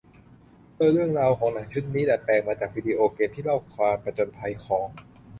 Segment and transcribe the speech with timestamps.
[0.75, 4.87] โดยเรื่องราวของหนังชุดนี้ดัดแปลงจากวิดีโอเกมที่เล่าการผจญภัยของ